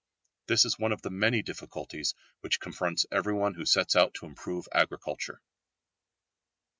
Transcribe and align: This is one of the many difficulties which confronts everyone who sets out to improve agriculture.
This 0.47 0.65
is 0.65 0.79
one 0.79 0.93
of 0.93 1.03
the 1.03 1.11
many 1.11 1.43
difficulties 1.43 2.15
which 2.39 2.59
confronts 2.59 3.05
everyone 3.11 3.53
who 3.53 3.67
sets 3.67 3.95
out 3.95 4.15
to 4.15 4.25
improve 4.25 4.67
agriculture. 4.73 5.43